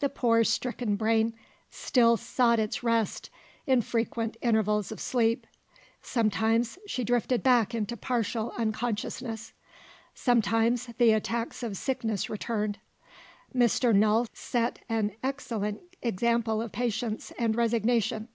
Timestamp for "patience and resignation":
16.70-18.28